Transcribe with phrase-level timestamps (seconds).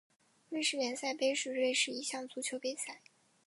[0.49, 3.03] 瑞士联赛杯是瑞士一项足球杯赛。